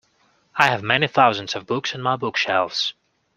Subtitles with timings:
[0.55, 2.95] I have many thousands of books on my bookshelves.